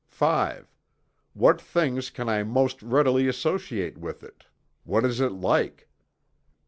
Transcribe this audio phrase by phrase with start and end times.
[0.09, 0.25] V.
[1.35, 4.45] What things can I most readily associate with it?
[4.83, 5.87] What is it like?